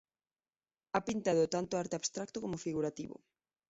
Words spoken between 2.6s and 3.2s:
figurativo.